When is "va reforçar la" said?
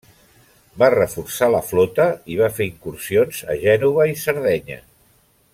0.83-1.61